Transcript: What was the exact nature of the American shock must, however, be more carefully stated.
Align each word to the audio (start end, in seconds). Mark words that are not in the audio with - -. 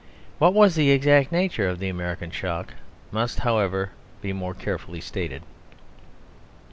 What 0.39 0.55
was 0.55 0.73
the 0.73 0.89
exact 0.89 1.31
nature 1.31 1.67
of 1.69 1.77
the 1.77 1.87
American 1.87 2.31
shock 2.31 2.73
must, 3.11 3.41
however, 3.41 3.91
be 4.19 4.33
more 4.33 4.55
carefully 4.55 4.99
stated. 4.99 5.43